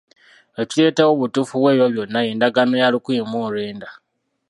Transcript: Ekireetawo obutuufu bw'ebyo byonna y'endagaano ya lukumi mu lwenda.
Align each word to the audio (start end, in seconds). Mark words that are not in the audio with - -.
Ekireetawo 0.61 1.11
obutuufu 1.15 1.53
bw'ebyo 1.61 1.87
byonna 1.93 2.19
y'endagaano 2.25 2.75
ya 2.81 2.91
lukumi 2.93 3.21
mu 3.31 3.39
lwenda. 3.53 3.89